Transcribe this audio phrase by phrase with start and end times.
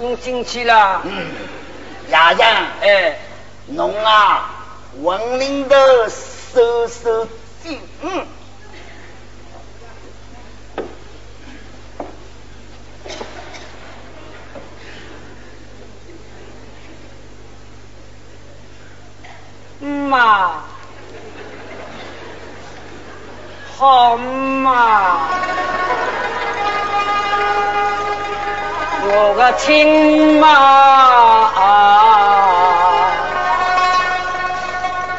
[0.00, 1.02] 侬进去了。
[1.04, 1.26] 嗯，
[2.10, 2.46] 亚人，
[2.80, 3.18] 哎，
[3.66, 4.50] 侬啊，
[5.00, 7.26] 文明的收收
[7.62, 7.80] 紧。
[8.02, 8.26] 嗯。
[20.10, 20.64] 妈，
[23.78, 25.39] 好嘛，
[29.12, 30.46] 我个亲妈，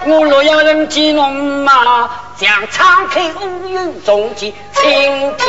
[0.05, 5.47] 我若要人见侬妈，将敞开乌云中间倾听。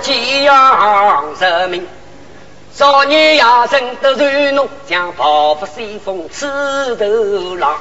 [0.00, 1.86] 寄养人民，
[2.74, 7.76] 少年亚生得传侬，将报复西风刺头狼。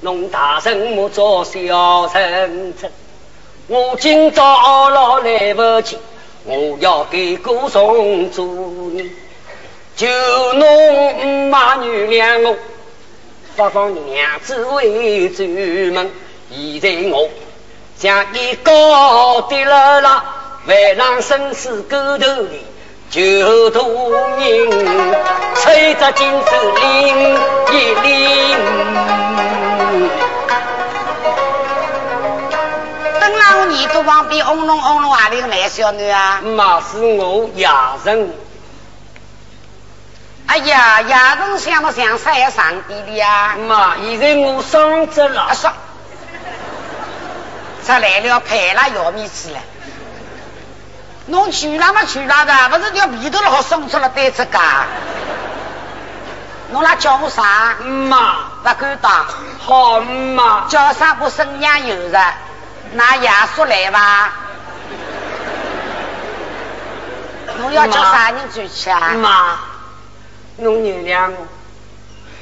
[0.00, 2.90] 侬大声莫做小人臣，
[3.66, 5.98] 我今朝老来不及，
[6.44, 9.10] 我要给歌颂主你，
[9.96, 10.06] 求
[10.54, 12.56] 侬妈原谅我，
[13.56, 15.42] 发放娘子为主
[15.92, 16.10] 门。
[16.48, 17.28] 现在我
[17.98, 20.24] 将你告的了啦。
[20.64, 22.60] 万浪生死沟头里，
[23.12, 24.70] 救渡人，
[25.54, 27.38] 吹着金丝铃
[27.70, 28.58] 一铃。
[33.20, 36.40] 等那我耳朵旁边嗡隆嗡隆，阿里个男小女啊？
[36.40, 38.34] 妈是我亚人。
[40.46, 43.56] 哎呀，亚人想不想晒上帝的呀？
[43.68, 45.52] 妈，现在我伤着了。
[45.54, 45.70] 说，
[47.84, 49.58] 出来了，派了要面子了。
[51.26, 54.58] 侬去了嘛去了的，不是条皮头好生出了单子噶。
[56.70, 57.76] 侬来叫我啥？
[57.80, 59.26] 妈，不敢当。
[59.60, 60.66] 好妈。
[60.68, 62.18] 叫啥不生娘有着？
[62.94, 64.32] 拿爷叔来吧。
[67.58, 69.12] 侬要叫啥人转去啊？
[69.14, 69.58] 妈，
[70.56, 71.46] 侬原谅我，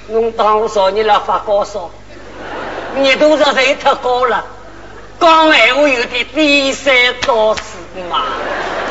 [0.08, 1.90] 侬当我昨日了发高烧，
[2.96, 4.44] 热度实在太高了，
[5.20, 6.94] 讲闲话有点低三
[7.26, 7.62] 倒四
[8.08, 8.22] 嘛。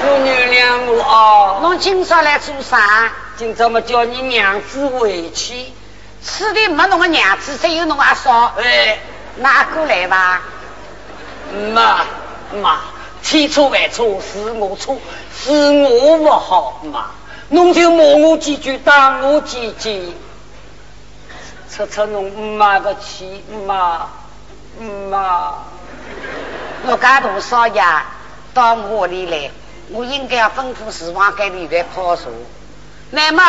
[0.04, 1.60] 侬原谅我啊。
[1.62, 3.12] 侬今朝来做啥？
[3.38, 5.66] 今朝么叫你娘子回去。
[6.22, 8.54] 此地没侬个娘子，只有侬阿嫂。
[8.58, 9.00] 哎，
[9.38, 10.42] 拿过来吧。
[11.74, 12.06] 妈
[12.62, 12.80] 妈，
[13.24, 14.98] 千错万错是我错，
[15.36, 17.06] 是我不好妈。
[17.50, 20.14] 侬就骂我几句，打我几句，
[21.72, 24.10] 出出侬妈的气妈
[24.80, 25.54] 妈。
[26.86, 27.82] 我家大少爷
[28.54, 29.50] 到我里来。
[29.92, 32.24] 我应该要吩咐厨房给你来泡茶。
[33.12, 33.44] 那么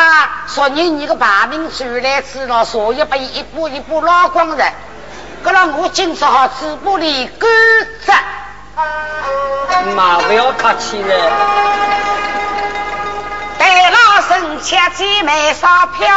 [0.47, 4.65] 昨日你的排名传来之了，茶叶被一步一步捞光了，
[5.43, 7.49] 可了我今朝好嘴巴里干
[8.05, 8.13] 着。
[9.95, 11.31] 妈不要客气了。
[13.59, 16.07] 待老身切记眉梢飘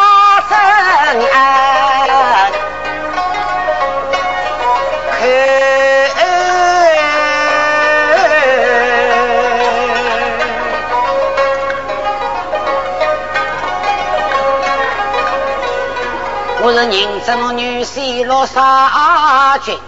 [0.48, 1.20] 针
[16.90, 19.78] 认真女婿落沙军，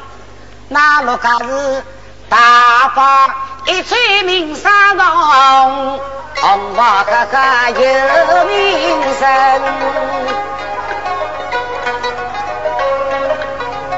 [0.69, 1.85] 那陆家是
[2.29, 3.31] 大方
[3.67, 6.01] 一吹名声隆，
[6.41, 7.39] 红发哥哥
[7.71, 9.63] 有名声，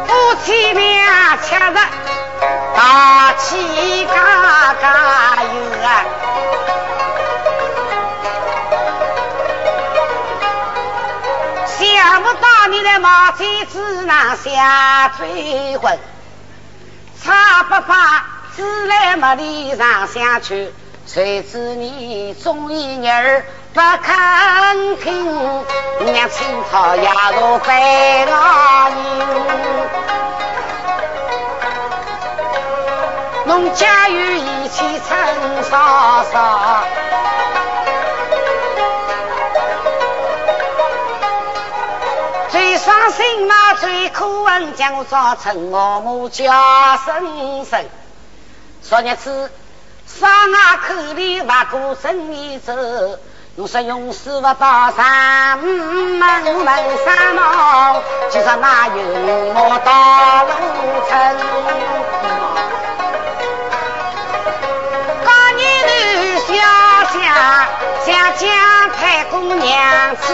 [0.06, 1.80] 夫妻俩吃着
[2.74, 5.37] 大气嘎嘎。
[13.00, 15.98] 毛贼子上下推婚，
[17.22, 18.24] 差不怕
[18.56, 20.72] 自来没里上相去，
[21.06, 25.64] 谁知你中意儿不肯听，
[26.00, 28.96] 娘青草压落白老人，
[33.46, 36.84] 侬家有义气陈嫂嫂。
[42.50, 47.84] 最伤心嘛，最可恨，将我造成我母家生生。
[48.82, 49.50] 昨日子
[50.06, 50.58] 上外
[50.88, 52.72] 口里挖过生意走，
[53.56, 55.68] 我说永世不到山门
[56.18, 56.66] 门
[57.04, 58.94] 山毛，其实哪有
[59.54, 60.50] 我到路
[61.08, 61.12] 城？
[65.24, 65.88] 高年头
[66.46, 66.54] 小
[67.12, 67.18] 家，
[68.06, 68.08] 想
[68.38, 68.48] 将
[68.96, 70.24] 太姑娘子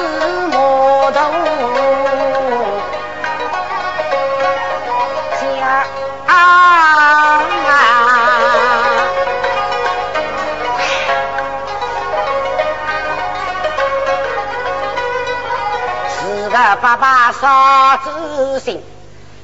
[16.54, 16.76] 母。
[16.80, 18.82] 爸爸少知心，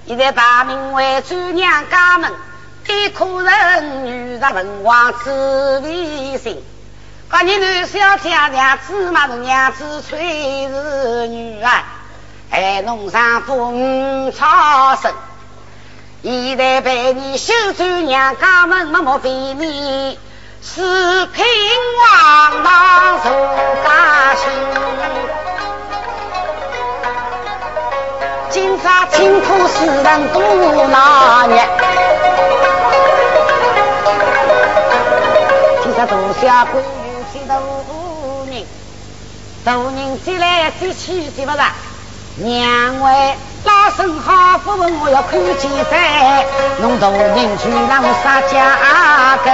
[0.07, 2.33] 现在大名为主娘家门，
[2.87, 6.63] 一可人女人文王子为心。
[7.29, 11.71] 把你男小家娘子嘛，娘子催是女儿，
[12.51, 15.13] 还弄上风草生。
[16.23, 20.19] 现在被你修主娘家门，默默为你
[20.63, 21.45] 是平
[21.99, 23.31] 王郎受
[23.85, 25.40] 家亲。
[28.83, 30.41] 今朝清苦世人多
[30.87, 31.69] 难念，
[35.83, 36.83] 今朝大小官员
[37.31, 37.55] 几多
[38.51, 38.65] 人，
[39.67, 41.63] 大人进来谁去谁不着？
[42.39, 46.47] 两位老身好，不问我要看见在，
[46.81, 49.53] 弄大人去让我杀家根，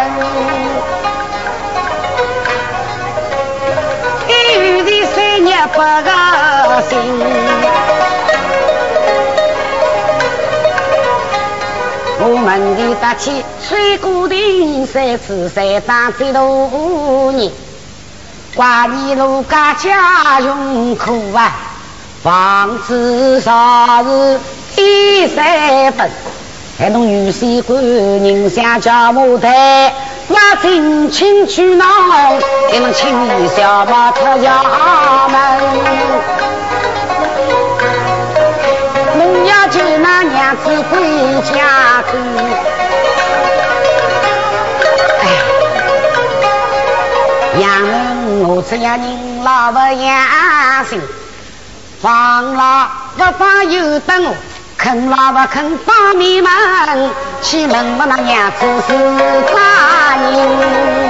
[4.28, 7.95] 一遇的三年不高兴。
[12.58, 17.52] 我们的大气水果亭三次三张最多人，
[18.54, 21.52] 挂你陆家家穷苦啊，
[22.22, 24.40] 房子少是
[24.74, 26.10] 第三分，
[26.78, 29.92] 还弄女婿官人想叫母台，
[30.28, 31.84] 那进亲去闹，
[32.72, 33.12] 你们亲
[33.54, 34.62] 小马出家
[35.28, 36.05] 门。
[48.68, 51.00] 这样人老不养心，
[52.02, 54.34] 放了不放又等我，
[54.76, 56.50] 肯了不啃放你们，
[57.42, 58.92] 去问问那娘子是
[59.54, 61.05] 啥人？